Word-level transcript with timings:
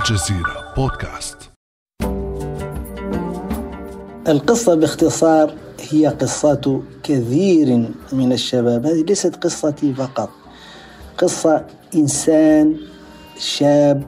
الجزيرة 0.00 0.74
بودكاست. 0.76 1.36
القصة 4.28 4.74
باختصار 4.74 5.54
هي 5.90 6.06
قصة 6.06 6.82
كثير 7.02 7.88
من 8.12 8.32
الشباب. 8.32 8.86
هذه 8.86 9.02
ليست 9.02 9.36
قصتي 9.36 9.94
فقط. 9.94 10.30
قصة 11.18 11.64
إنسان 11.94 12.76
شاب 13.38 14.02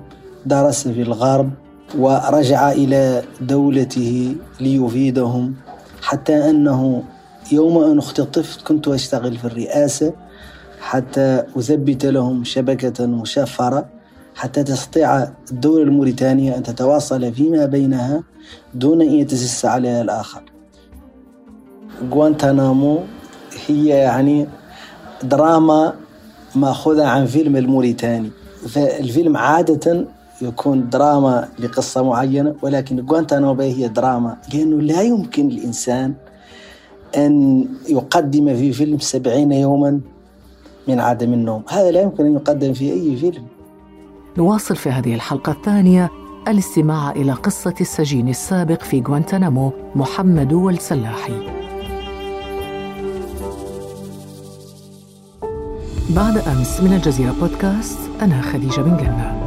درس 0.46 0.88
في 0.88 1.02
الغرب 1.02 1.50
ورجع 1.98 2.72
إلى 2.72 3.22
دولته 3.40 4.36
ليفيدهم 4.61 5.54
حتى 6.02 6.50
أنه 6.50 7.04
يوم 7.52 7.84
أن 7.84 7.98
اختطفت 7.98 8.62
كنت 8.62 8.88
أشتغل 8.88 9.36
في 9.38 9.45
الرئاسة 9.45 10.12
حتى 10.80 11.45
أثبت 11.56 12.06
لهم 12.06 12.45
شبكة 12.45 13.06
مشفرة. 13.06 13.91
حتى 14.34 14.62
تستطيع 14.62 15.28
الدولة 15.52 15.82
الموريتانية 15.82 16.56
أن 16.56 16.62
تتواصل 16.62 17.32
فيما 17.32 17.66
بينها 17.66 18.23
دون 18.74 19.02
أن 19.02 19.12
يتجسس 19.12 19.64
عليها 19.64 20.02
الآخر. 20.02 20.42
غوانتانامو 22.10 22.98
هي 23.66 23.87
يعني 23.87 24.46
دراما 25.23 25.95
مأخوذة 26.54 27.06
عن 27.06 27.26
فيلم 27.26 27.56
الموريتاني. 27.56 28.30
فالفيلم 28.68 29.37
عادة 29.37 30.06
يكون 30.42 30.90
دراما 30.90 31.48
لقصة 31.59 32.02
معينة 32.02 32.54
ولكن 32.62 33.01
غوانتانامو 33.01 33.60
هي 33.60 33.88
دراما 33.88 34.37
لأنه 34.54 34.80
لا 34.80 35.02
يمكن 35.02 35.48
الإنسان 35.51 36.14
أن 37.16 37.64
يقدم 37.88 38.56
في 38.56 38.73
فيلم 38.73 38.98
سبعين 38.98 39.52
يوما 39.52 40.01
من 40.88 41.01
عدم 41.01 41.32
النوم. 41.32 41.62
هذا 41.68 41.90
لا 41.90 42.01
يمكن 42.01 42.26
أن 42.26 42.34
يقدم 42.34 42.73
في 42.73 42.92
أي 42.92 43.16
فيلم. 43.16 43.45
نواصل 44.38 44.77
في 44.77 44.91
هذه 44.91 45.14
الحلقة 45.14 45.52
الثانية 45.52 46.10
الاستماع 46.48 47.10
إلى 47.10 47.32
قصة 47.32 47.74
السجين 47.80 48.29
السابق 48.29 48.82
في 48.82 49.02
غوانتنامو 49.02 49.73
محمد 49.95 50.52
والسلاحي. 50.52 51.46
بعد 56.10 56.37
أمس 56.37 56.80
من 56.80 56.92
الجزيرة 56.92 57.32
بودكاست 57.40 57.98
أنا 58.23 58.42
خديجة 58.42 58.80
بن 58.80 58.96
جنة. 58.96 59.42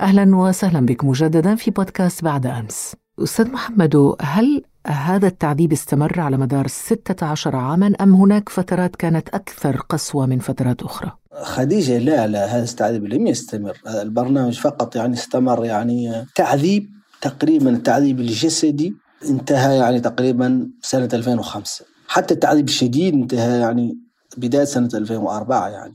أهلا 0.00 0.36
وسهلا 0.36 0.86
بك 0.86 1.04
مجددا 1.04 1.54
في 1.54 1.70
بودكاست 1.70 2.24
بعد 2.24 2.46
أمس. 2.46 2.96
أستاذ 3.22 3.50
محمد 3.50 4.14
هل 4.20 4.62
هذا 4.86 5.26
التعذيب 5.26 5.72
استمر 5.72 6.20
على 6.20 6.36
مدار 6.36 6.66
16 6.66 7.56
عاما 7.56 7.92
أم 8.00 8.14
هناك 8.14 8.48
فترات 8.48 8.96
كانت 8.96 9.28
أكثر 9.28 9.76
قسوة 9.76 10.26
من 10.26 10.38
فترات 10.38 10.82
أخرى؟ 10.82 11.12
خديجة 11.42 11.98
لا 11.98 12.26
لا 12.26 12.44
هذا 12.44 12.64
التعذيب 12.64 13.04
لم 13.04 13.26
يستمر. 13.26 13.78
هذا 13.86 14.02
البرنامج 14.02 14.58
فقط 14.58 14.96
يعني 14.96 15.14
استمر 15.14 15.64
يعني 15.64 16.26
تعذيب 16.34 16.86
تقريبا 17.20 17.70
التعذيب 17.70 18.20
الجسدي 18.20 18.94
انتهى 19.28 19.76
يعني 19.76 20.00
تقريبا 20.00 20.70
سنة 20.82 21.08
2005 21.12 21.84
حتى 22.08 22.34
التعذيب 22.34 22.68
الشديد 22.68 23.14
انتهى 23.14 23.60
يعني 23.60 23.98
بداية 24.36 24.64
سنة 24.64 24.88
2004 24.94 25.68
يعني. 25.68 25.94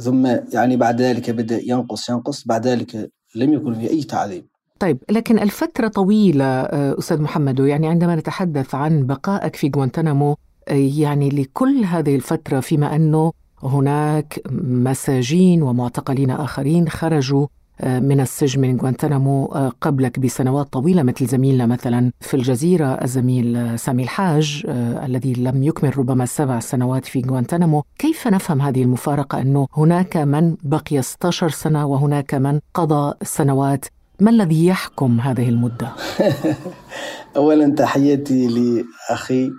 ثم 0.00 0.26
يعني 0.52 0.76
بعد 0.76 1.02
ذلك 1.02 1.30
بدأ 1.30 1.60
ينقص 1.62 2.08
ينقص. 2.08 2.44
بعد 2.46 2.66
ذلك 2.66 3.10
لم 3.34 3.52
يكن 3.52 3.74
في 3.74 3.90
أي 3.90 4.02
تعذيب. 4.02 4.46
طيب 4.82 4.98
لكن 5.10 5.38
الفترة 5.38 5.88
طويلة 5.88 6.44
أستاذ 6.98 7.22
محمد 7.22 7.60
يعني 7.60 7.88
عندما 7.88 8.16
نتحدث 8.16 8.74
عن 8.74 9.06
بقائك 9.06 9.56
في 9.56 9.70
غوانتنامو 9.76 10.36
يعني 10.68 11.28
لكل 11.28 11.84
هذه 11.84 12.16
الفترة 12.16 12.60
فيما 12.60 12.96
أنه 12.96 13.32
هناك 13.62 14.40
مساجين 14.62 15.62
ومعتقلين 15.62 16.30
آخرين 16.30 16.88
خرجوا 16.88 17.46
من 17.84 18.20
السجن 18.20 18.60
من 18.60 18.80
غوانتنامو 18.80 19.44
قبلك 19.80 20.18
بسنوات 20.18 20.66
طويلة 20.66 21.02
مثل 21.02 21.26
زميلنا 21.26 21.66
مثلا 21.66 22.12
في 22.20 22.34
الجزيرة 22.34 22.86
الزميل 22.86 23.78
سامي 23.78 24.02
الحاج 24.02 24.62
الذي 25.04 25.32
لم 25.32 25.62
يكمل 25.62 25.98
ربما 25.98 26.26
سبع 26.26 26.60
سنوات 26.60 27.06
في 27.06 27.22
غوانتنامو 27.28 27.84
كيف 27.98 28.28
نفهم 28.28 28.62
هذه 28.62 28.82
المفارقة؟ 28.82 29.40
أنه 29.40 29.66
هناك 29.76 30.16
من 30.16 30.56
بقي 30.62 31.02
16 31.02 31.48
سنة 31.48 31.86
وهناك 31.86 32.34
من 32.34 32.60
قضى 32.74 33.14
سنوات 33.22 33.84
ما 34.22 34.30
الذي 34.30 34.66
يحكم 34.66 35.20
هذه 35.20 35.48
المدة؟ 35.48 35.92
أولا 37.36 37.74
تحياتي 37.74 38.46
لأخي 38.46 39.50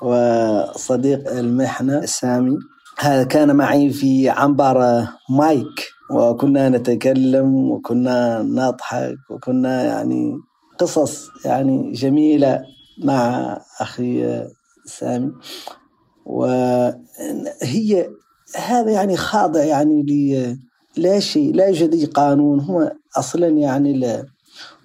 وصديق 0.00 1.30
المحنة 1.32 2.06
سامي 2.06 2.56
هذا 2.98 3.24
كان 3.24 3.56
معي 3.56 3.90
في 3.90 4.28
عنبر 4.28 5.06
مايك 5.30 5.88
وكنا 6.10 6.68
نتكلم 6.68 7.54
وكنا 7.54 8.42
نضحك 8.42 9.16
وكنا 9.30 9.84
يعني 9.84 10.38
قصص 10.78 11.28
يعني 11.44 11.92
جميلة 11.92 12.62
مع 13.04 13.58
أخي 13.80 14.44
سامي 14.84 15.32
وهي 16.26 18.08
هذا 18.56 18.90
يعني 18.90 19.16
خاضع 19.16 19.64
يعني 19.64 20.02
لا 20.96 21.20
شيء 21.20 21.54
لا 21.54 21.66
يوجد 21.66 21.94
أي 21.94 22.04
قانون. 22.04 22.60
هو 22.60 22.92
أصلا 23.16 23.48
يعني 23.48 23.92
لا. 23.92 24.26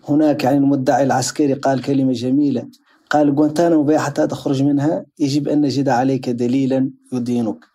هناك 0.09 0.44
يعني 0.44 0.57
المدعي 0.57 1.03
العسكري 1.03 1.53
قال 1.53 1.81
كلمة 1.81 2.13
جميلة. 2.13 2.68
قال 3.09 3.35
غوانتانامو 3.35 3.97
حتى 3.97 4.28
تخرج 4.28 4.63
منها 4.63 5.06
يجب 5.19 5.47
أن 5.47 5.62
نجد 5.62 5.90
عليك 5.90 6.29
دليلا 6.29 6.91
يدينك. 7.13 7.66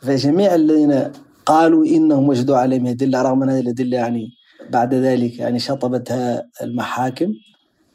فجميع 0.00 0.54
الذين 0.54 1.12
قالوا 1.46 1.86
إنهم 1.86 2.28
وجدوا 2.28 2.56
عليهم 2.56 2.86
أدلة 2.86 3.22
رغم 3.22 3.42
أن 3.42 3.50
هذه 3.50 3.60
الأدلة 3.60 3.96
يعني 3.96 4.28
بعد 4.70 4.94
ذلك 4.94 5.38
يعني 5.38 5.58
شطبتها 5.58 6.42
المحاكم 6.62 7.32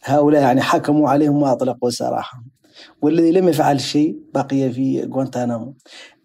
هؤلاء 0.03 0.41
يعني 0.41 0.61
حكموا 0.61 1.09
عليهم 1.09 1.41
وأطلقوا 1.41 1.89
سراحهم. 1.89 2.43
والذي 3.01 3.31
لم 3.31 3.47
يفعل 3.47 3.81
شيء 3.81 4.19
بقي 4.33 4.71
في 4.71 5.03
غوانتانامو. 5.03 5.73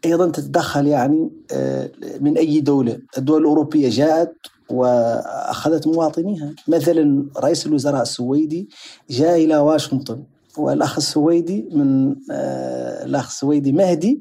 أيضا 0.05 0.31
تتدخل 0.31 0.87
يعني 0.87 1.31
آه، 1.53 1.91
من 2.21 2.37
أي 2.37 2.61
دولة، 2.61 2.99
الدول 3.19 3.41
الأوروبية 3.41 3.89
جاءت 3.89 4.34
وأخذت 4.71 5.87
مواطنيها، 5.87 6.55
مثلا 6.69 7.27
رئيس 7.39 7.67
الوزراء 7.67 8.03
السويدي 8.03 8.69
جاء 9.11 9.45
إلى 9.45 9.57
واشنطن 9.59 10.23
والأخ 10.59 10.97
السويدي 10.97 11.69
من 11.73 12.17
آه، 12.31 13.05
الأخ 13.05 13.27
السويدي 13.27 13.73
مهدي 13.73 14.21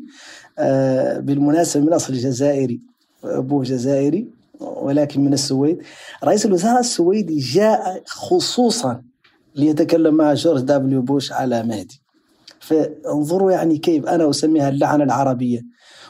آه، 0.60 1.20
بالمناسبة 1.20 1.84
من 1.84 1.94
أصل 1.94 2.14
جزائري 2.14 2.80
أبوه 3.24 3.64
جزائري 3.64 4.28
ولكن 4.60 5.22
من 5.22 5.34
السويد. 5.34 5.82
رئيس 6.24 6.46
الوزراء 6.46 6.80
السويدي 6.80 7.38
جاء 7.40 8.04
خصوصا 8.06 9.02
ليتكلم 9.56 10.16
مع 10.16 10.34
جورج 10.34 10.62
دبليو 10.62 11.02
بوش 11.02 11.32
على 11.32 11.64
مهدي. 11.64 12.02
فانظروا 12.66 13.52
يعني 13.52 13.78
كيف 13.78 14.06
أنا 14.06 14.30
أسميها 14.30 14.70
اللعنه 14.70 15.04
العربية. 15.04 15.62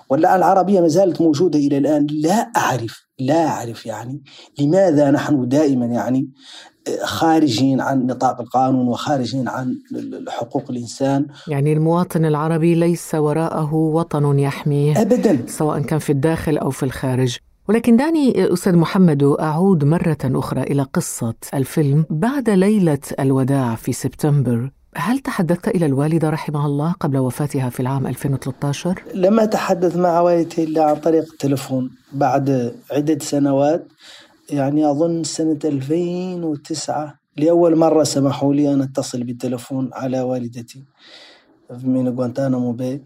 واللعنه 0.09 0.35
العربية 0.35 0.81
ما 0.81 0.87
زالت 0.87 1.21
موجودة 1.21 1.59
إلى 1.59 1.77
الآن. 1.77 2.07
لا 2.11 2.51
أعرف 2.57 3.05
لا 3.19 3.47
أعرف 3.47 3.85
يعني 3.85 4.23
لماذا 4.59 5.11
نحن 5.11 5.47
دائما 5.47 5.85
يعني 5.85 6.29
خارجين 7.03 7.81
عن 7.81 8.05
نطاق 8.05 8.41
القانون 8.41 8.87
وخارجين 8.87 9.47
عن 9.47 9.75
حقوق 10.29 10.63
الإنسان. 10.69 11.27
يعني 11.47 11.73
المواطن 11.73 12.25
العربي 12.25 12.75
ليس 12.75 13.15
وراءه 13.15 13.73
وطن 13.73 14.39
يحميه 14.39 15.01
ابدا. 15.01 15.39
سواء 15.47 15.79
كان 15.79 15.99
في 15.99 16.11
الداخل 16.11 16.57
أو 16.57 16.69
في 16.69 16.83
الخارج. 16.83 17.37
ولكن 17.69 17.97
دعني 17.97 18.53
أستاذ 18.53 18.75
محمد 18.75 19.23
أعود 19.23 19.83
مرة 19.83 20.17
أخرى 20.23 20.61
إلى 20.61 20.83
قصة 20.83 21.33
الفيلم. 21.53 22.05
بعد 22.09 22.49
ليلة 22.49 22.99
الوداع 23.19 23.75
في 23.75 23.93
سبتمبر 23.93 24.71
هل 24.97 25.19
تحدثت 25.19 25.67
إلى 25.67 25.85
الوالدة 25.85 26.29
رحمها 26.29 26.65
الله 26.65 26.91
قبل 26.91 27.17
وفاتها 27.17 27.69
في 27.69 27.79
العام 27.79 28.13
2013؟ 28.13 28.87
لم 29.13 29.39
أتحدث 29.39 29.97
مع 29.97 30.19
والدتي 30.19 30.63
إلا 30.63 30.83
عن 30.83 30.95
طريق 30.95 31.23
التلفون 31.31 31.91
بعد 32.13 32.75
عدة 32.91 33.19
سنوات 33.19 33.87
يعني 34.49 34.91
أظن 34.91 35.23
سنة 35.23 35.59
2009 35.65 37.19
لأول 37.37 37.75
مرة 37.75 38.03
سمحوا 38.03 38.53
لي 38.53 38.73
أن 38.73 38.81
أتصل 38.81 39.23
بالتلفون 39.23 39.89
على 39.93 40.21
والدتي 40.21 40.83
من 41.83 42.09
غوانتانامو 42.09 42.71
باي 42.71 43.01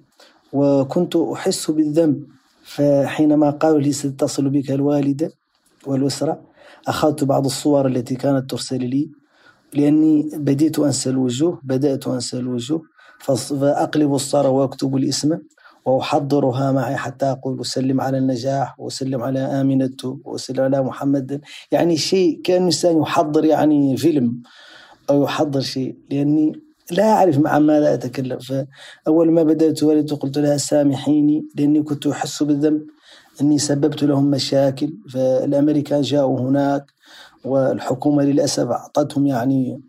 وكنت 0.54 1.16
أحس 1.16 1.72
بالذنب 1.72 2.24
فحينما 2.64 3.50
قالوا 3.50 3.80
لي 3.80 3.92
ستتصل 3.92 4.50
بك 4.50 4.72
الوالدة 4.72 5.32
والأسرة 5.86 6.42
أخذت 6.88 7.24
بعض 7.24 7.46
الصور 7.46 7.88
التي 7.88 8.16
كانت 8.16 8.50
ترسل 8.50 8.90
لي 8.90 9.10
لأني 9.74 10.30
بديت 10.34 10.80
أنسى 10.80 11.10
الوجوه 11.10 11.60
بدأت 11.64 12.08
أنسى 12.08 12.38
الوجوه 12.38 12.82
فأقلب 13.20 14.14
الصورة 14.14 14.50
وأكتب 14.50 14.96
الاسم 14.96 15.38
وأحضرها 15.86 16.72
معي 16.72 16.96
حتى 16.96 17.26
أقول 17.26 17.62
أسلم 17.62 18.02
على 18.02 18.18
النجاح 18.18 18.80
وأسلم 18.80 19.24
على 19.24 19.40
آمنة 19.40 20.20
وأسلم 20.26 20.62
على 20.64 20.82
محمد. 20.82 21.42
يعني 21.72 21.98
شيء 21.98 22.42
كأن 22.44 22.58
الإنسان 22.58 23.02
يحضر 23.02 23.46
يعني 23.46 23.98
فيلم 23.98 24.42
أو 25.10 25.24
يحضر 25.24 25.60
شيء 25.62 25.96
لأني 26.12 26.54
لا 26.92 27.04
أعرف 27.14 27.38
مع 27.38 27.60
ماذا 27.60 27.94
أتكلم. 27.94 28.40
فأول 28.40 29.32
ما 29.32 29.44
بدأت 29.44 29.84
والدتي 29.84 30.16
قلت 30.16 30.38
لها 30.38 30.58
سامحيني 30.58 31.48
لأني 31.56 31.84
كنت 31.84 32.08
أحس 32.08 32.44
بالذنب 32.44 32.82
أني 33.42 33.58
سببت 33.58 34.04
لهم 34.04 34.26
مشاكل. 34.30 34.94
فالأمريكان 35.14 36.02
جاءوا 36.02 36.40
هناك 36.40 36.86
والحكومة 37.46 38.24
للأسف 38.24 38.68
أعطتهم 38.68 39.28
يعني 39.28 39.82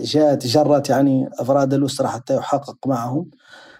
جاءت 0.00 0.46
جرت 0.46 0.90
يعني 0.90 1.30
أفراد 1.38 1.74
الأسرة 1.74 2.06
حتى 2.06 2.36
يحقق 2.36 2.86
معهم. 2.86 3.30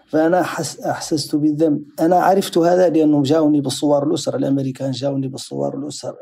فأنا 0.07 0.41
أحسست 0.87 1.37
بالذنب. 1.37 1.83
أنا 2.01 2.17
عرفت 2.17 2.59
هذا 2.59 2.89
لأنهم 2.89 3.23
جاوني 3.23 3.61
بالصور 3.61 4.07
الأسرة 4.07 4.37
الأمريكان 4.37 4.91
جاوني 4.91 5.29
بالصور 5.29 5.79
الأسرة 5.79 6.17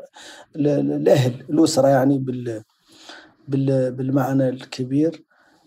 الأهل 0.55 1.45
الأسرة 1.49 1.87
يعني 1.87 2.17
بال 2.17 3.91
بالمعنى 3.91 4.49
الكبير. 4.49 5.23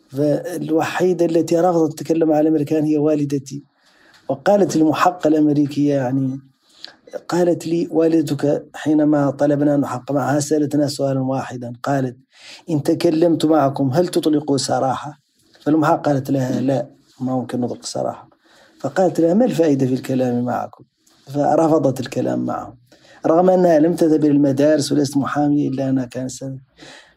فالوحيدة 0.09 1.25
التي 1.25 1.57
رفضت 1.57 1.99
تتكلم 1.99 2.33
على 2.33 2.41
الأمريكان 2.41 2.85
هي 2.85 2.97
والدتي 2.99 3.65
وقالت 4.29 4.77
المحققة 4.77 5.29
الأمريكية 5.29 5.95
يعني 5.95 6.41
قالت 7.17 7.67
لي 7.67 7.89
والدتك 7.91 8.67
حينما 8.75 9.31
طلبنا 9.31 9.75
أن 9.75 9.81
نحقق 9.81 10.13
معها 10.13 10.41
سألتنا 10.41 10.87
سؤالا 10.87 11.21
واحدا 11.21 11.73
قالت 11.83 12.17
إن 12.71 12.83
تكلمت 12.83 13.45
معكم 13.45 13.91
هل 13.91 14.09
تطلقوا 14.09 14.57
سراحة؟ 14.57 15.19
فالمحققة 15.61 16.03
قالت 16.03 16.31
لها 16.31 16.61
لا 16.61 16.87
ما 17.21 17.33
ممكن 17.37 17.61
نطلق 17.61 17.85
سراحة. 17.85 18.29
فقالت 18.81 19.21
لها 19.21 19.35
ما 19.35 19.45
الفائدة 19.45 19.87
في 19.87 19.95
الكلام 19.95 20.45
معكم؟ 20.45 20.85
فرفضت 21.27 22.01
الكلام 22.01 22.47
معهم. 22.47 22.79
رغم 23.27 23.51
أنها 23.51 23.79
لم 23.79 23.95
تذهب 23.95 24.25
إلى 24.25 24.33
المدارس 24.33 24.93
وليست 24.93 25.17
محامية 25.17 25.69
إلا 25.69 25.89
أنها 25.89 26.05
كانت 26.05 26.31
سنة 26.31 26.59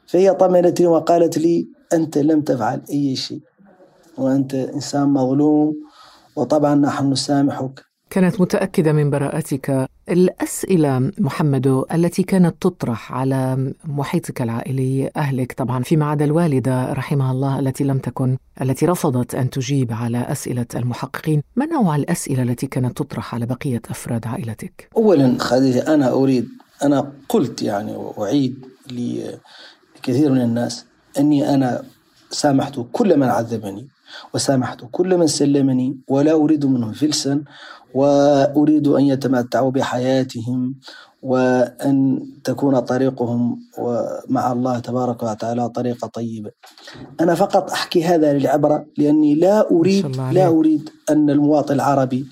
فهي 0.08 0.34
طمنتني 0.34 0.88
وقالت 0.88 1.38
لي 1.38 1.68
أنت 1.94 2.18
لم 2.18 2.42
تفعل 2.42 2.82
أي 2.92 3.16
شيء 3.16 3.42
وأنت 4.18 4.56
إنسان 4.56 5.08
مظلوم 5.08 5.76
وطبعا 6.36 6.76
نحن 6.76 7.12
نسامحك. 7.12 7.95
كانت 8.10 8.42
متأكدة 8.42 8.94
من 8.94 9.10
براءتك. 9.10 9.88
الأسئلة 10.10 11.12
محمد 11.18 11.84
التي 11.94 12.24
كانت 12.24 12.56
تطرح 12.62 13.14
على 13.14 13.74
محيطك 13.86 14.42
العائلي 14.42 15.12
أهلك 15.18 15.54
طبعا 15.54 15.84
فيما 15.84 16.06
عدا 16.06 16.26
الوالدة 16.26 16.94
رحمها 16.94 17.32
الله 17.32 17.60
التي 17.60 17.84
لم 17.84 17.98
تكن 17.98 18.38
التي 18.62 18.86
رفضت 18.86 19.36
أن 19.36 19.50
تجيب 19.50 19.94
على 19.94 20.18
أسئلة 20.18 20.66
المحققين. 20.76 21.42
ما 21.56 21.66
نوع 21.66 21.96
الأسئلة 21.96 22.44
التي 22.44 22.68
كانت 22.68 22.98
تطرح 22.98 23.36
على 23.36 23.46
بقية 23.46 23.82
أفراد 23.90 24.28
عائلتك؟ 24.28 24.90
أولا 24.98 25.36
خديجة 25.40 25.94
أنا 25.94 26.12
أريد 26.12 26.48
أنا 26.84 27.12
قلت 27.30 27.62
يعني 27.62 27.96
وأعيد 27.96 28.66
لكثير 28.92 30.32
من 30.32 30.42
الناس 30.42 30.86
أني 31.20 31.54
أنا 31.54 31.84
سامحت 32.30 32.80
كل 32.92 33.20
من 33.20 33.28
عذبني. 33.28 33.88
وسامحت 34.34 34.82
كل 34.92 35.18
من 35.18 35.28
سلمني 35.28 35.98
ولا 36.08 36.32
أريد 36.34 36.66
منهم 36.66 36.92
فلسا 36.94 37.44
وأريد 37.94 38.88
أن 38.88 39.04
يتمتعوا 39.06 39.72
بحياتهم 39.72 40.76
وأن 41.22 42.20
تكون 42.44 42.80
طريقهم 42.80 43.60
مع 44.30 44.52
الله 44.52 44.80
تبارك 44.80 45.24
وتعالى 45.24 45.70
طريقة 45.70 46.08
طيبة 46.08 46.52
أنا 47.22 47.36
فقط 47.36 47.72
أحكي 47.72 48.04
هذا 48.04 48.34
للعبرة 48.34 48.86
لأني 48.98 49.36
لا 49.36 49.72
أريد 49.72 50.06
لا 50.34 50.48
أريد 50.48 50.90
أن 51.10 51.30
المواطن 51.30 51.74
العربي 51.76 52.26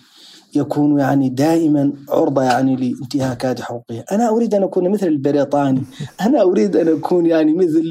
يكون 0.56 1.00
يعني 1.00 1.30
دائما 1.30 1.94
عرضة 2.10 2.44
يعني 2.44 2.76
لانتهاكات 2.76 3.62
حقوقه 3.62 4.04
أنا 4.12 4.30
أريد 4.30 4.56
أن 4.56 4.64
أكون 4.64 4.90
مثل 4.90 5.08
البريطاني. 5.08 5.84
أنا 6.26 6.42
أريد 6.42 6.76
أن 6.76 6.88
أكون 6.88 7.26
يعني 7.26 7.54
مثل 7.54 7.84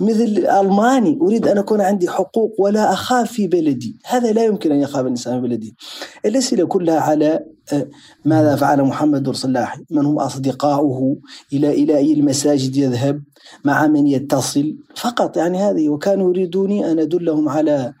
مثل 0.00 0.22
الألماني 0.22 1.18
أريد 1.22 1.48
أن 1.48 1.58
أكون 1.58 1.80
عندي 1.80 2.08
حقوق 2.08 2.54
ولا 2.58 2.92
أخاف 2.92 3.32
في 3.32 3.46
بلدي. 3.46 3.96
هذا 4.06 4.32
لا 4.32 4.44
يمكن 4.44 4.72
أن 4.72 4.80
يخاف 4.80 5.04
الإنسان 5.04 5.40
في 5.40 5.48
بلده 5.48 5.70
الأسئلة 6.26 6.66
كلها 6.66 7.00
على 7.00 7.44
آه، 7.72 7.86
ماذا 8.24 8.56
فعل 8.56 8.82
محمد 8.82 9.30
صلاح 9.30 9.80
من 9.90 10.04
هم 10.04 10.18
أصدقاؤه؟ 10.18 11.16
إلى 11.52 11.70
إلى 11.70 11.96
أي 11.96 12.12
المساجد 12.12 12.76
يذهب؟ 12.76 13.22
مع 13.64 13.86
من 13.86 14.06
يتصل؟ 14.06 14.76
فقط 14.96 15.36
يعني 15.36 15.58
هذه. 15.58 15.88
وكانوا 15.88 16.30
يريدوني 16.30 16.92
أن 16.92 16.98
أدلهم 16.98 17.48
على 17.48 17.92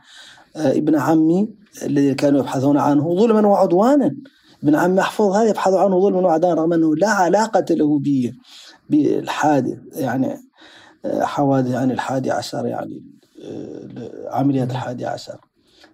آه، 0.56 0.72
ابن 0.72 0.96
عمي. 0.96 1.48
الذي 1.82 2.14
كانوا 2.14 2.40
يبحثون 2.40 2.78
عنه 2.78 3.14
ظلما 3.14 3.48
وعدوانا. 3.48 4.16
ابن 4.62 4.74
عم 4.74 4.94
محفوظ 4.94 5.36
هذا 5.36 5.48
يبحث 5.48 5.72
عنه 5.72 6.00
ظلما 6.00 6.20
وعدوانا 6.20 6.60
رغم 6.60 6.72
أنه 6.72 6.96
لا 6.96 7.08
علاقة 7.08 7.64
له 7.70 8.00
بالحادث 8.90 9.78
يعني 9.96 10.36
حوادث 11.20 11.70
يعني 11.70 11.92
الحادي 11.92 12.30
عشر 12.30 12.66
يعني 12.66 13.02
عمليات 14.30 14.70
الحادي 14.70 15.06
عشر. 15.06 15.36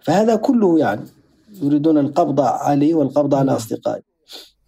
فهذا 0.01 0.37
كله 0.37 0.79
يعني 0.79 1.05
يريدون 1.63 1.99
القبض 1.99 2.41
عليه 2.41 2.95
والقبض 2.95 3.35
على 3.35 3.47
نعم. 3.47 3.57
أصدقائه. 3.57 4.03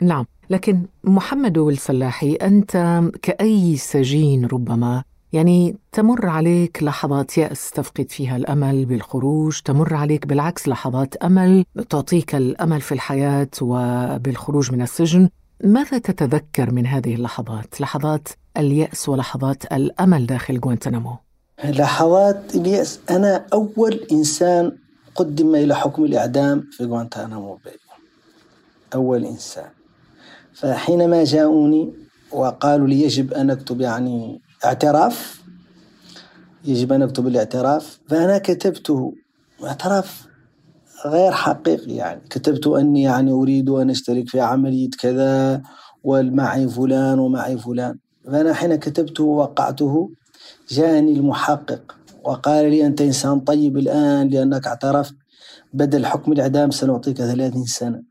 نعم. 0.02 0.26
لكن 0.50 0.86
محمد 1.04 1.58
الفلاحي 1.58 2.32
أنت 2.32 3.02
كأي 3.22 3.76
سجين 3.76 4.46
ربما 4.46 5.04
يعني 5.36 5.76
تمر 5.92 6.26
عليك 6.26 6.82
لحظات 6.82 7.38
يأس 7.38 7.70
تفقد 7.70 8.10
فيها 8.10 8.36
الأمل 8.36 8.84
بالخروج 8.84 9.60
تمر 9.60 9.94
عليك 9.94 10.26
بالعكس 10.26 10.68
لحظات 10.68 11.16
أمل 11.16 11.64
تعطيك 11.90 12.34
الأمل 12.34 12.80
في 12.80 12.92
الحياة 12.92 13.48
وبالخروج 13.60 14.72
من 14.72 14.82
السجن. 14.82 15.28
ماذا 15.64 15.98
تتذكر 15.98 16.70
من 16.70 16.86
هذه 16.86 17.14
اللحظات؟ 17.14 17.80
لحظات 17.80 18.28
اليأس 18.56 19.08
ولحظات 19.08 19.72
الأمل 19.72 20.26
داخل 20.26 20.60
غوانتنامو 20.64 21.16
لحظات 21.64 22.54
اليأس. 22.54 23.00
أنا 23.10 23.46
أول 23.52 24.06
إنسان 24.12 24.72
قدم 25.14 25.54
إلى 25.54 25.76
حكم 25.76 26.04
الإعدام 26.04 26.64
في 26.72 26.84
غوانتنامو 26.84 27.58
أول 28.94 29.24
إنسان. 29.24 29.68
فحينما 30.54 31.24
جاءوني 31.24 31.92
وقالوا 32.32 32.86
لي 32.86 33.02
يجب 33.02 33.32
أن 33.32 33.50
أكتب 33.50 33.80
يعني 33.80 34.45
اعتراف 34.64 35.42
يجب 36.64 36.92
أن 36.92 37.02
أكتب 37.02 37.26
الاعتراف. 37.26 37.98
فأنا 38.08 38.38
كتبته 38.38 39.14
اعتراف 39.64 40.26
غير 41.06 41.32
حقيقي 41.32 41.92
يعني. 41.92 42.20
كتبت 42.30 42.66
أني 42.66 43.02
يعني 43.02 43.32
أريد 43.32 43.70
أن 43.70 43.90
أشترك 43.90 44.28
في 44.28 44.40
عملية 44.40 44.90
كذا 44.90 45.62
ومعي 46.04 46.68
فلان 46.68 47.18
ومعي 47.18 47.58
فلان. 47.58 47.98
فأنا 48.24 48.54
حين 48.54 48.74
كتبته 48.76 49.24
ووقعته 49.24 50.10
جاءني 50.68 51.12
المحقق 51.12 51.96
وقال 52.24 52.70
لي 52.70 52.86
أنت 52.86 53.00
إنسان 53.00 53.40
طيب 53.40 53.78
الآن 53.78 54.28
لأنك 54.28 54.66
اعترفت 54.66 55.14
بدل 55.72 56.06
حكم 56.06 56.32
الإعدام 56.32 56.70
سنعطيك 56.70 57.16
ثلاثين 57.16 57.64
سنة. 57.64 58.02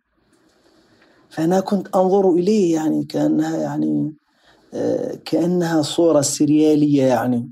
فأنا 1.30 1.60
كنت 1.60 1.96
أنظر 1.96 2.32
إليه 2.32 2.76
يعني 2.76 3.04
كأنها 3.04 3.58
يعني 3.58 4.14
كأنها 5.26 5.82
صورة 5.82 6.22
سريالية 6.22 7.04
يعني. 7.04 7.50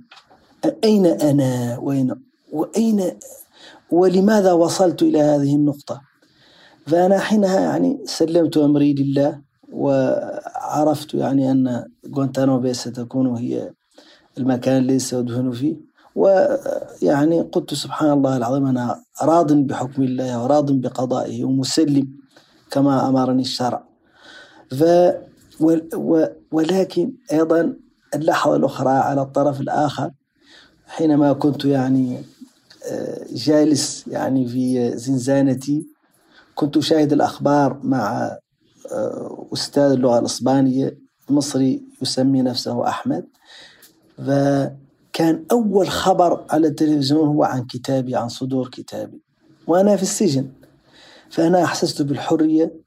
أين 0.83 1.05
أنا؟ 1.05 1.77
وين؟ 1.81 2.15
وأين؟ 2.51 3.11
ولماذا 3.91 4.51
وصلت 4.53 5.01
إلى 5.01 5.21
هذه 5.21 5.55
النقطة؟ 5.55 6.01
فأنا 6.87 7.19
حينها 7.19 7.59
يعني 7.59 7.99
سلمت 8.05 8.57
أمري 8.57 8.93
لله 8.93 9.41
وعرفت 9.73 11.13
يعني 11.13 11.51
أن 11.51 11.85
غوانتانامو 12.15 12.59
بي 12.59 12.73
ستكون 12.73 13.37
هي 13.37 13.71
المكان 14.37 14.77
الذي 14.77 14.99
سأدهن 14.99 15.51
فيه. 15.51 15.75
ويعني 16.15 17.41
قلت 17.41 17.73
سبحان 17.73 18.11
الله 18.11 18.37
العظيم 18.37 18.65
أنا 18.65 19.03
راض 19.21 19.53
بحكم 19.53 20.03
الله 20.03 20.43
وراض 20.43 20.71
بقضائه 20.71 21.45
ومسلم 21.45 22.07
كما 22.71 23.09
أمرني 23.09 23.41
الشرع. 23.41 23.83
ف 24.71 24.83
ولكن 26.51 27.13
أيضا 27.31 27.75
اللحظة 28.15 28.55
الأخرى 28.55 28.89
على 28.89 29.21
الطرف 29.21 29.61
الآخر 29.61 30.11
حينما 30.87 31.33
كنت 31.33 31.65
يعني 31.65 32.23
آه، 32.91 33.25
جالس 33.29 34.07
يعني 34.07 34.47
في 34.47 34.97
زنزانتي 34.97 35.87
كنت 36.55 36.77
أشاهد 36.77 37.13
الأخبار 37.13 37.79
مع 37.83 38.37
آه، 38.91 39.47
أستاذ 39.53 39.91
اللغة 39.91 40.19
الإسبانية 40.19 40.97
مصري 41.29 41.83
يسمي 42.01 42.41
نفسه 42.41 42.87
أحمد. 42.87 43.25
فكان 44.17 45.45
أول 45.51 45.89
خبر 45.89 46.45
على 46.49 46.67
التلفزيون 46.67 47.27
هو 47.27 47.43
عن 47.43 47.65
كتابي 47.65 48.15
عن 48.15 48.29
صدور 48.29 48.69
كتابي 48.69 49.21
وأنا 49.67 49.95
في 49.95 50.03
السجن. 50.03 50.51
فأنا 51.29 51.63
أحسست 51.63 52.01
بالحرية 52.01 52.82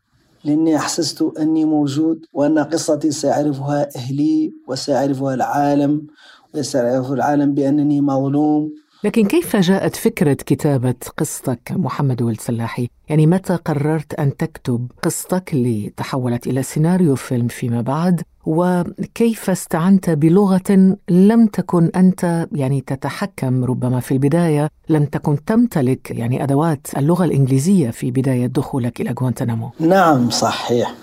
لأني 0.47 0.77
أحسست 0.77 1.23
أني 1.23 1.65
موجود 1.65 2.27
وأن 2.33 2.59
قصتي 2.59 3.11
سيعرفها 3.11 3.89
أهلي 3.97 4.53
وسيعرفها 4.69 5.35
العالم 5.35 6.07
وسيعرف 6.55 7.13
العالم 7.13 7.55
بأنني 7.55 8.01
مظلوم 8.01 8.73
لكن 9.05 9.27
كيف 9.27 9.57
جاءت 9.57 9.97
فكرة 9.97 10.35
كتابة 10.35 10.95
قصتك 11.17 11.73
محمد 11.73 12.23
ولد 12.23 12.41
سلاحي؟ 12.41 12.89
يعني 13.09 13.27
متى 13.27 13.57
قررت 13.57 14.15
أن 14.15 14.37
تكتب 14.37 14.91
قصتك 15.03 15.53
اللي 15.53 15.93
تحولت 15.97 16.47
إلى 16.47 16.63
سيناريو 16.63 17.15
فيلم 17.15 17.49
فيما 17.49 17.81
بعد 17.81 18.23
وكيف 18.47 19.51
استعنت 19.51 20.11
بلغة 20.11 20.97
لم 21.09 21.47
تكن 21.47 21.91
أنت 21.97 22.47
يعني 22.53 22.81
تتحكم 22.81 23.65
ربما 23.65 24.01
في 24.01 24.13
البداية 24.13 24.71
لم 24.89 25.05
تكن 25.05 25.45
تمتلك 25.45 26.11
يعني 26.11 26.45
أدوات 26.45 26.87
اللغة 26.97 27.25
الإنجليزية 27.25 27.91
في 27.91 28.11
بداية 28.11 28.47
دخولك 28.47 29.01
إلى 29.01 29.15
غوانتنامو 29.21 29.71
نعم 29.81 30.31
صحيح. 30.31 30.95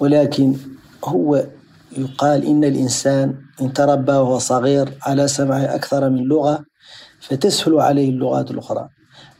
ولكن 0.00 0.54
هو 1.04 1.46
يقال 1.98 2.44
إن 2.46 2.64
الإنسان 2.64 3.34
إن 3.62 3.72
تربى 3.72 4.12
وهو 4.12 4.38
صغير 4.38 4.98
على 5.02 5.28
سمع 5.28 5.56
أكثر 5.56 6.10
من 6.10 6.22
لغة 6.22 6.64
فتسهل 7.20 7.80
عليه 7.80 8.10
اللغات 8.10 8.50
الأخرى. 8.50 8.88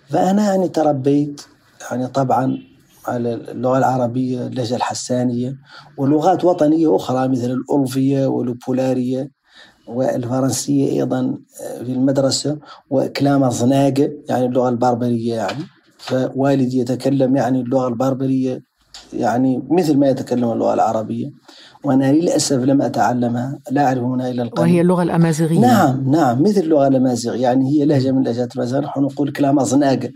فأنا 0.09 0.45
يعني 0.45 0.69
تربيت 0.69 1.43
يعني 1.91 2.07
طبعا 2.07 2.59
على 3.07 3.35
اللغة 3.35 3.79
العربية 3.79 4.47
اللهجة 4.47 4.77
الحسانية 4.77 5.57
ولغات 5.99 6.45
وطنية 6.45 6.97
أخرى 6.97 7.29
مثل 7.29 7.51
الألفية 7.51 8.27
والبولارية 8.27 9.31
والفرنسية 9.87 10.93
أيضا 10.93 11.39
آه، 11.63 11.83
في 11.85 11.93
المدرسة 11.93 12.59
وكلام 12.91 13.51
زناقة 13.51 14.11
يعني 14.29 14.47
اللغة 14.47 14.69
البربرية 14.69 15.35
يعني. 15.35 15.65
فوالدي 15.99 16.79
يتكلم 16.79 17.37
يعني 17.37 17.61
اللغة 17.61 17.89
البربرية 17.89 18.61
يعني 19.13 19.63
مثل 19.71 19.99
ما 19.99 20.09
يتكلم 20.09 20.53
اللغة 20.53 20.75
العربية. 20.75 21.31
وأنا 21.85 22.13
للأسف 22.13 22.57
لم 22.57 22.83
أتعلمها 22.83 23.59
لا 23.71 23.87
أعرف 23.87 24.03
هنا 24.03 24.31
إلا 24.31 24.43
القليل. 24.43 24.71
وهي 24.71 24.81
اللغة 24.81 25.03
الأمازيغية. 25.03 25.59
نعم 25.61 26.11
نعم 26.11 26.43
مثل 26.43 26.61
اللغة 26.61 26.89
الأمازيغية 26.89 27.43
يعني 27.43 27.71
هي 27.71 27.85
لهجة 27.85 28.13
من 28.13 28.23
لهجات 28.23 28.57
الأمازيغ 28.57 28.81
نحن 28.81 29.01
نقول 29.01 29.33
كلام 29.33 29.65
زناقة 29.65 30.11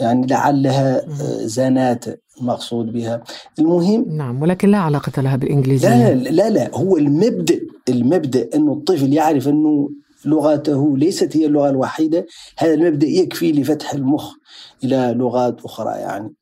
يعني 0.00 0.26
لعلها 0.26 0.96
آه، 0.96 1.46
زانات 1.46 2.04
المقصود 2.40 2.92
بها. 2.92 3.22
المهم 3.58 4.04
نعم 4.08 4.42
ولكن 4.42 4.70
لا 4.70 4.78
علاقة 4.78 5.22
لها 5.22 5.36
بالإنجليزية. 5.36 5.88
لا 5.88 6.14
لا 6.14 6.30
لا, 6.30 6.50
لا 6.50 6.70
هو 6.74 6.96
المبدأ 6.96 7.60
المبدأ 7.88 8.48
أنه 8.54 8.72
الطفل 8.72 9.12
يعرف 9.12 9.48
أنه 9.48 9.90
لغته 10.24 10.96
ليست 10.98 11.36
هي 11.36 11.46
اللغة 11.46 11.70
الوحيدة 11.70 12.26
هذا 12.58 12.74
المبدأ 12.74 13.06
يكفي 13.06 13.52
لفتح 13.52 13.92
المخ 13.92 14.32
إلى 14.84 15.14
لغات 15.16 15.64
أخرى 15.64 15.92
يعني. 15.92 16.34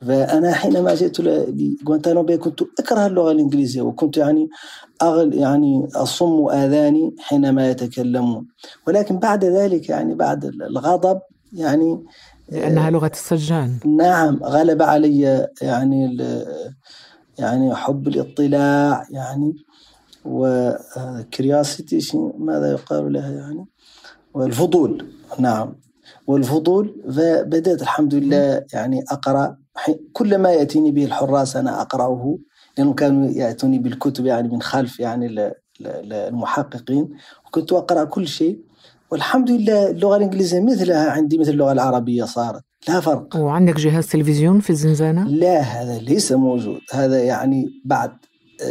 فأنا 0.00 0.52
حينما 0.52 0.94
جئت 0.94 1.20
لغوانتانامو 1.20 2.38
كنت 2.38 2.62
أكره 2.78 3.06
اللغة 3.06 3.32
الإنجليزية 3.32 3.82
وكنت 3.82 4.16
يعني 4.16 4.48
أغل 5.02 5.34
يعني 5.34 5.88
أصم 5.94 6.48
آذاني 6.48 7.14
حينما 7.18 7.70
يتكلمون. 7.70 8.46
ولكن 8.86 9.18
بعد 9.18 9.44
ذلك 9.44 9.88
يعني 9.88 10.14
بعد 10.14 10.44
الغضب 10.44 11.20
يعني 11.52 12.04
لأنها 12.48 12.90
لغة 12.90 13.10
السجان. 13.14 13.78
نعم 13.86 14.40
غلب 14.42 14.82
علي 14.82 15.48
يعني 15.62 16.16
يعني 17.38 17.74
حب 17.74 18.08
الاطلاع 18.08 19.06
يعني 19.10 19.56
وكرياسيتي 20.24 22.18
ماذا 22.38 22.70
يقال 22.70 23.12
لها 23.12 23.30
يعني؟ 23.30 23.66
والفضول 24.34 25.06
نعم. 25.38 25.74
والفضول 26.26 27.02
فبدأت 27.08 27.82
الحمد 27.82 28.14
لله 28.14 28.64
يعني 28.72 29.04
أقرأ. 29.10 29.56
كل 30.12 30.38
ما 30.38 30.52
يأتيني 30.52 30.90
به 30.90 31.04
الحراس 31.04 31.56
أنا 31.56 31.80
أقرأه 31.80 32.38
لأنهم 32.78 32.94
كانوا 32.94 33.30
يأتوني 33.30 33.78
بالكتب 33.78 34.26
يعني 34.26 34.48
من 34.48 34.62
خلف 34.62 35.00
يعني 35.00 35.52
المحققين. 35.80 37.08
وكنت 37.46 37.72
أقرأ 37.72 38.04
كل 38.04 38.28
شيء. 38.28 38.67
والحمد 39.10 39.50
لله 39.50 39.90
اللغة 39.90 40.16
الإنجليزية 40.16 40.60
مثلها 40.60 41.10
عندي 41.10 41.38
مثل 41.38 41.50
اللغة 41.50 41.72
العربية 41.72 42.24
صارت. 42.24 42.62
لا 42.88 43.00
فرق. 43.00 43.36
وعندك 43.36 43.76
جهاز 43.76 44.06
تلفزيون 44.06 44.60
في 44.60 44.70
الزنزانة؟ 44.70 45.28
لا 45.28 45.60
هذا 45.60 45.98
ليس 45.98 46.32
موجود. 46.32 46.80
هذا 46.92 47.22
يعني 47.22 47.68
بعد 47.84 48.10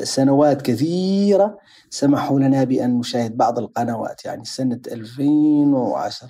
سنوات 0.03 0.61
كثيرة 0.61 1.57
سمحوا 1.89 2.39
لنا 2.39 2.63
بأن 2.63 2.97
نشاهد 2.99 3.37
بعض 3.37 3.59
القنوات 3.59 4.25
يعني 4.25 4.45
سنة 4.45 4.79
2010 4.91 6.27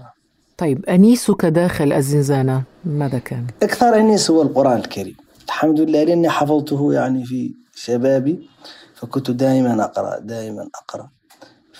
طيب 0.57 0.85
أنيسك 0.85 1.45
داخل 1.45 1.93
الزنزانة 1.93 2.63
ماذا 2.85 3.19
كان؟ 3.19 3.47
أكثر 3.63 3.95
أنيس 3.95 4.31
هو 4.31 4.41
القرآن 4.41 4.77
الكريم. 4.77 5.15
الحمد 5.45 5.79
لله 5.79 6.03
لأني 6.03 6.29
حفظته 6.29 6.93
يعني 6.93 7.25
في 7.25 7.53
شبابي 7.75 8.49
فكنت 8.95 9.31
دائما 9.31 9.83
أقرأ 9.83 10.19
دائما 10.19 10.69
أقرأ. 10.75 11.09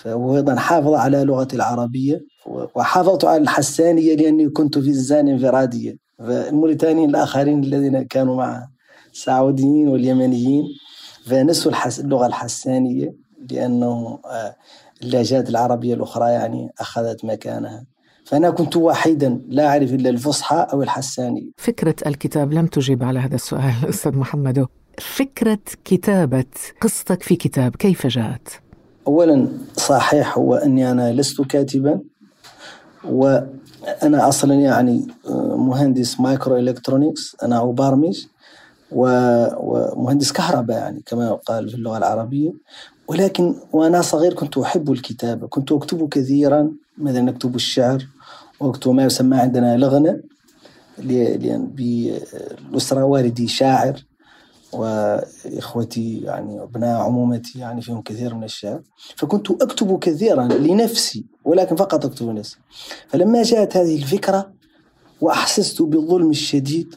فهو 0.02 0.36
أيضا 0.36 0.56
حافظ 0.56 0.94
على 0.94 1.24
لغتي 1.24 1.56
العربية 1.56 2.20
وحافظت 2.46 3.24
على 3.24 3.42
الحسانية 3.42 4.16
لأني 4.16 4.48
كنت 4.48 4.78
في 4.78 4.88
الزان 4.88 5.28
انفرادية 5.28 5.96
فالموريتانيين 6.18 7.10
الآخرين 7.10 7.64
الذين 7.64 8.02
كانوا 8.02 8.36
مع 8.36 8.68
السعوديين 9.12 9.88
واليمنيين 9.88 10.64
فنسوا 11.26 11.72
اللغة 11.98 12.26
الحسانية 12.26 13.14
لأنه 13.50 14.18
آه، 14.24 14.56
اللهجات 15.02 15.50
العربية 15.50 15.94
الأخرى 15.94 16.30
يعني 16.30 16.70
أخذت 16.80 17.24
مكانها. 17.24 17.86
فأنا 18.24 18.50
كنت 18.50 18.76
وحيدا 18.76 19.40
لا 19.48 19.68
أعرف 19.68 19.92
إلا 19.92 20.10
الفصحى 20.10 20.66
أو 20.72 20.82
الحسانية. 20.82 21.50
فكرة 21.56 21.94
الكتاب 22.06 22.52
لم 22.52 22.66
تجب 22.66 23.04
على 23.04 23.18
هذا 23.18 23.34
السؤال 23.34 23.88
أستاذ 23.88 24.16
محمد. 24.16 24.66
فكرة 24.98 25.58
كتابة 25.84 26.44
قصتك 26.80 27.22
في 27.22 27.36
كتاب 27.36 27.76
كيف 27.76 28.06
جاءت؟ 28.06 28.67
أولا 29.06 29.48
صحيح 29.76 30.38
هو 30.38 30.54
أني 30.54 30.90
أنا 30.90 31.12
لست 31.12 31.40
كاتبا 31.40 32.00
وأنا 33.04 34.28
أصلا 34.28 34.54
يعني 34.54 35.06
آه، 35.28 35.56
مهندس 35.56 36.20
microelectronics 36.20 37.36
أنا 37.42 37.62
أبرمج 37.62 38.26
ومهندس 38.92 40.32
كهرباء 40.32 40.78
يعني 40.78 41.02
كما 41.06 41.26
يقال 41.26 41.68
في 41.68 41.74
اللغة 41.74 41.98
العربية. 41.98 42.52
ولكن 43.08 43.54
وأنا 43.72 44.02
صغير 44.02 44.34
كنت 44.34 44.58
أحب 44.58 44.92
الكتابة 44.92 45.46
كنت 45.46 45.72
أكتب 45.72 46.08
كثيرا 46.08 46.72
مثلا 46.98 47.30
أكتب 47.30 47.54
الشعر 47.54 48.06
وأكتب 48.60 48.90
ما 48.90 49.04
يسمى 49.04 49.36
عندنا 49.36 49.76
لغنة 49.76 50.20
لأن 50.98 51.66
بالأسرة 51.66 53.04
والدي 53.04 53.48
شاعر. 53.48 54.07
وإخوتي 54.72 56.20
يعني 56.20 56.62
أبناء 56.62 57.00
عمومتي 57.00 57.58
يعني 57.58 57.82
فيهم 57.82 58.02
كثير 58.02 58.34
من 58.34 58.44
الشعر 58.44 58.82
فكنت 59.16 59.50
أكتب 59.50 59.98
كثيرا 59.98 60.44
لنفسي 60.44 61.24
ولكن 61.44 61.76
فقط 61.76 62.06
أكتب 62.06 62.28
لنفسي. 62.28 62.56
فلما 63.08 63.42
جاءت 63.42 63.76
هذه 63.76 63.96
الفكرة 63.96 64.52
وأحسست 65.20 65.82
بالظلم 65.82 66.30
الشديد 66.30 66.94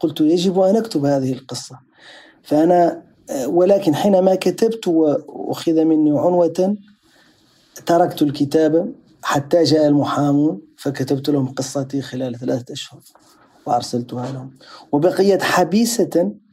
قلت 0.00 0.20
يجب 0.20 0.60
أن 0.60 0.76
أكتب 0.76 1.04
هذه 1.04 1.32
القصة. 1.32 1.78
فأنا 2.42 3.02
ولكن 3.46 3.94
حينما 3.94 4.34
كتبت 4.34 4.88
وأخذ 4.88 5.84
مني 5.84 6.10
عنوة 6.10 6.76
تركت 7.86 8.22
الكتابة 8.22 8.86
حتى 9.22 9.62
جاء 9.62 9.86
المحامون 9.86 10.60
فكتبت 10.76 11.30
لهم 11.30 11.48
قصتي 11.48 12.02
خلال 12.02 12.38
ثلاثة 12.38 12.72
أشهر 12.72 13.00
وأرسلتها 13.66 14.32
لهم. 14.32 14.50
وبقيت 14.92 15.42
حبيسة 15.42 16.10
آه، 16.16 16.45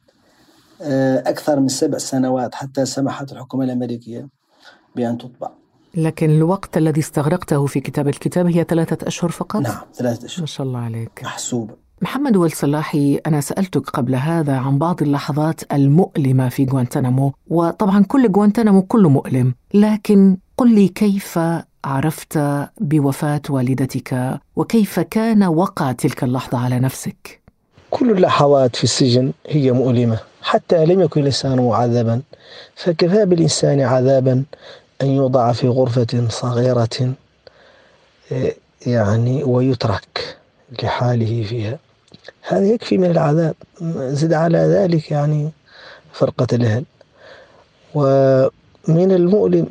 أكثر 1.27 1.59
من 1.59 1.67
سبع 1.67 1.97
سنوات 1.97 2.55
حتى 2.55 2.85
سمحت 2.85 3.31
الحكومة 3.31 3.63
الأمريكية 3.65 4.27
بأن 4.95 5.17
تطبع 5.17 5.49
لكن 5.95 6.29
الوقت 6.29 6.77
الذي 6.77 6.99
استغرقته 7.01 7.65
في 7.65 7.79
كتاب 7.79 8.07
الكتاب 8.07 8.47
هي 8.47 8.65
ثلاثة 8.69 9.07
أشهر 9.07 9.31
فقط؟ 9.31 9.61
نعم 9.61 9.81
ثلاثة 9.93 10.25
أشهر 10.25 10.41
ما 10.41 10.47
شاء 10.47 10.67
الله 10.67 10.79
عليك 10.79 11.21
محسوبة 11.23 11.75
محمد 12.01 12.35
والصلاحي 12.35 13.19
أنا 13.27 13.41
سألتك 13.41 13.89
قبل 13.89 14.15
هذا 14.15 14.57
عن 14.57 14.77
بعض 14.77 15.01
اللحظات 15.01 15.73
المؤلمة 15.73 16.49
في 16.49 16.65
غوانتنامو 16.65 17.33
وطبعا 17.47 18.03
كل 18.03 18.31
غوانتنامو 18.31 18.81
كله 18.81 19.09
مؤلم 19.09 19.53
لكن 19.73 20.37
قل 20.57 20.75
لي 20.75 20.87
كيف 20.87 21.39
عرفت 21.85 22.39
بوفاة 22.81 23.41
والدتك 23.49 24.39
وكيف 24.55 24.99
كان 24.99 25.43
وقع 25.43 25.91
تلك 25.91 26.23
اللحظة 26.23 26.57
على 26.57 26.79
نفسك؟ 26.79 27.42
كل 27.93 28.11
اللحظات 28.11 28.75
في 28.75 28.83
السجن 28.83 29.31
هي 29.47 29.71
مؤلمة 29.71 30.17
حتى 30.41 30.85
لم 30.85 31.01
يكن 31.01 31.21
الإنسان 31.21 31.59
معذبا 31.59 32.21
فكفى 32.75 33.25
بالإنسان 33.25 33.81
عذابا 33.81 34.43
أن 35.01 35.07
يوضع 35.07 35.51
في 35.51 35.67
غرفة 35.67 36.27
صغيرة 36.29 37.13
إيه، 38.31 38.55
يعني 38.85 39.43
ويترك 39.43 40.37
لحاله 40.83 41.43
فيها؟ 41.43 41.79
هذا 42.41 42.65
يكفي 42.65 42.97
من 42.97 43.11
العذاب. 43.11 43.55
زد 44.19 44.33
على 44.33 44.57
ذلك 44.57 45.11
يعني 45.11 45.51
فرقة 46.13 46.47
الأهل. 46.53 46.83
ومن 47.95 49.11
المؤلم 49.11 49.67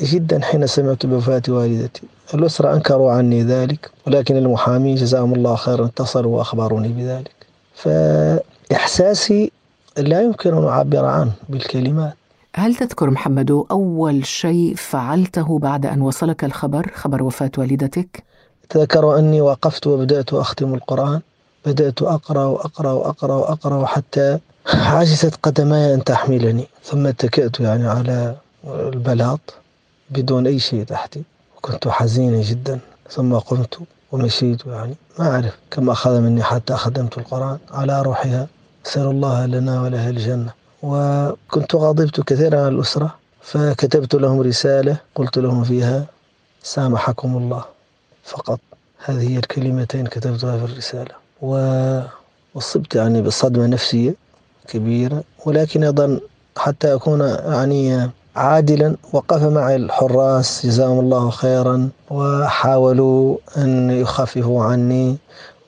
جدا 0.00 0.42
حين 0.42 0.66
سمعت 0.66 1.06
بوفاة 1.06 1.42
والدتي. 1.48 2.02
الأسرة 2.34 2.74
أنكروا 2.74 3.12
عني 3.12 3.42
ذلك 3.42 3.90
ولكن 4.06 4.36
المحامين 4.36 4.94
جزاهم 4.94 5.34
الله 5.34 5.54
خيرا 5.56 5.86
اتصلوا 5.86 6.38
وأخبروني 6.38 6.88
بذلك. 6.88 7.41
فإحساسي 7.82 9.52
لا 9.98 10.22
يمكن 10.22 10.56
أن 10.56 10.64
أعبر 10.64 11.04
عنه 11.04 11.32
بالكلمات. 11.48 12.14
هل 12.54 12.74
تذكر 12.74 13.10
محمد 13.10 13.50
أول 13.70 14.26
شيء 14.26 14.74
فعلته 14.76 15.58
بعد 15.58 15.86
أن 15.86 16.02
وصلك 16.02 16.44
الخبر 16.44 16.90
خبر 16.94 17.22
وفاة 17.22 17.50
والدتك؟ 17.58 18.22
ذكروا 18.76 19.18
أني 19.18 19.40
وقفت 19.40 19.86
وبدأت 19.86 20.34
أختم 20.34 20.74
القرآن. 20.74 21.20
بدأت 21.66 22.02
أقرأ 22.02 22.44
وأقرأ 22.44 22.92
وأقرأ 22.92 23.34
وأقرأ 23.34 23.86
حتى 23.86 24.38
عجزت 24.66 25.38
قدماي 25.42 25.94
أن 25.94 26.04
تحملني. 26.04 26.66
ثم 26.84 27.06
اتكأت 27.06 27.60
يعني 27.60 27.88
على 27.88 28.36
البلاط 28.64 29.54
بدون 30.10 30.46
أي 30.46 30.58
شيء 30.58 30.84
تحتي. 30.84 31.22
وكنت 31.56 31.88
حزينا 31.88 32.42
جدا. 32.42 32.78
ثم 33.10 33.34
قمت 33.34 33.78
ومشيت 34.12 34.66
يعني 34.66 34.94
ما 35.18 35.30
أعرف 35.30 35.58
كم 35.70 35.90
أخذ 35.90 36.20
مني 36.20 36.42
حتى 36.42 36.74
خدمت 36.74 37.18
القرآن. 37.18 37.58
على 37.70 38.02
روحها 38.02 38.46
أسأل 38.86 39.06
الله 39.06 39.46
لنا 39.46 39.82
ولها 39.82 40.10
الجنة. 40.10 40.52
وكنت 40.82 41.74
غضبت 41.74 42.20
كثيرا 42.20 42.58
على 42.60 42.68
الأسرة 42.68 43.14
فكتبت 43.42 44.14
لهم 44.14 44.40
رسالة 44.40 44.96
قلت 45.14 45.38
لهم 45.38 45.64
فيها 45.64 46.04
سامحكم 46.62 47.36
الله. 47.36 47.64
فقط 48.24 48.60
هذه 49.04 49.28
هي 49.30 49.36
الكلمتين 49.36 50.06
كتبتها 50.06 50.58
في 50.58 50.64
الرسالة. 50.72 51.14
وأصبت 51.42 52.94
يعني 52.94 53.22
بصدمة 53.22 53.66
نفسية 53.66 54.14
كبيرة 54.68 55.24
ولكن 55.46 55.84
أيضا 55.84 56.20
حتى 56.56 56.94
أكون 56.94 57.20
يعني 57.46 58.10
عادلا 58.36 58.96
وقف 59.12 59.42
معي 59.42 59.76
الحراس 59.76 60.66
جزاهم 60.66 61.00
الله 61.00 61.30
خيرا 61.30 61.88
وحاولوا 62.10 63.36
أن 63.56 63.90
يخففوا 63.90 64.64
عني 64.64 65.16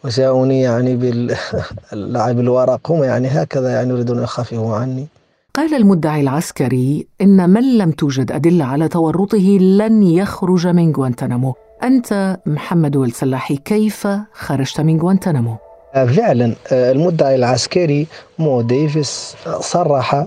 وجاءوني 0.04 0.61
يعني 0.61 0.97
باللعب 0.97 2.40
الورق 2.44 2.90
هم 2.90 3.04
يعني 3.04 3.28
هكذا 3.28 3.73
يعني 3.73 3.90
يريدون 3.90 4.18
أن 4.18 4.25
يخففوا 4.25 4.76
عني 4.76 5.06
قال 5.54 5.75
المدعي 5.75 6.21
العسكري 6.21 7.06
إن 7.21 7.50
من 7.50 7.78
لم 7.78 7.90
توجد 7.90 8.33
أدلة 8.33 8.64
على 8.64 8.88
تورطه 8.88 9.59
لن 9.59 10.02
يخرج 10.02 10.66
من 10.66 10.92
غوانتنامو 10.92 11.54
أنت 11.83 12.38
محمد 12.47 12.97
السلاحي 12.97 13.56
كيف 13.56 14.09
خرجت 14.33 14.80
من 14.80 15.00
غوانتنامو؟ 15.00 15.56
فعلا 15.94 16.54
المدعي 16.73 17.35
العسكري 17.35 18.06
مو 18.38 18.62
ديفيس 18.62 19.37
صرح 19.61 20.26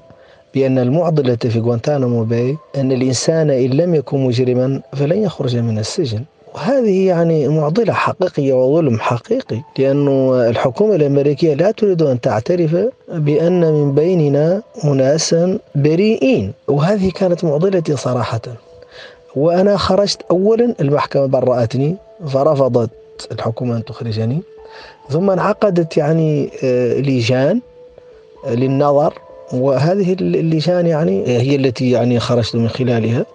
بأن 0.53 0.77
المعضلة 0.79 1.35
في 1.35 1.59
غوانتانامو 1.59 2.23
باي 2.23 2.57
أن 2.75 2.91
الإنسان 2.91 3.49
إن 3.49 3.69
لم 3.69 3.95
يكن 3.95 4.23
مجرما 4.23 4.81
فلن 4.93 5.23
يخرج 5.23 5.57
من 5.57 5.79
السجن. 5.79 6.23
وهذه 6.55 7.07
يعني 7.07 7.47
معضلة 7.47 7.93
حقيقية 7.93 8.53
وظلم 8.53 8.99
حقيقي 8.99 9.61
لأن 9.77 10.07
الحكومة 10.49 10.95
الأمريكية 10.95 11.53
لا 11.53 11.71
تريد 11.71 12.01
أن 12.01 12.21
تعترف 12.21 12.77
بأن 13.13 13.61
من 13.73 13.95
بيننا 13.95 14.61
أناسا 14.83 15.59
بريئين. 15.75 16.53
وهذه 16.67 17.11
كانت 17.11 17.43
معضلتي 17.43 17.95
صراحة. 17.95 18.41
وأنا 19.35 19.77
خرجت 19.77 20.21
أولا 20.31 20.75
المحكمة 20.81 21.25
برأتني 21.25 21.95
فرفضت 22.27 22.89
الحكومة 23.31 23.77
أن 23.77 23.85
تخرجني 23.85 24.41
ثم 25.09 25.29
انعقدت 25.31 25.97
يعني 25.97 26.49
آه، 26.63 26.93
لجان 26.99 27.61
للنظر 28.47 29.13
وهذه 29.53 30.13
اللجان 30.21 30.87
يعني 30.87 31.27
هي 31.27 31.55
التي 31.55 31.91
يعني 31.91 32.19
خرجت 32.19 32.55
من 32.55 32.69
خلالها 32.69 33.25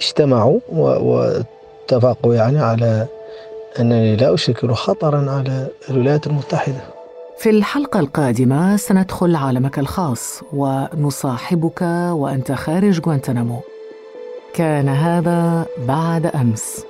اجتمعوا 0.00 0.60
واتفقوا 0.68 2.34
يعني 2.34 2.58
على 2.58 3.06
أنني 3.80 4.16
لا 4.16 4.34
أشكل 4.34 4.72
خطرا 4.74 5.30
على 5.30 5.66
الولايات 5.90 6.26
المتحدة. 6.26 6.80
في 7.38 7.50
الحلقة 7.50 8.00
القادمة 8.00 8.76
سندخل 8.76 9.36
عالمك 9.36 9.78
الخاص 9.78 10.40
ونصاحبك 10.52 11.82
وأنت 12.12 12.52
خارج 12.52 13.00
غوانتنامو 13.00 13.60
كان 14.54 14.88
هذا 14.88 15.66
بعد 15.88 16.26
أمس. 16.26 16.84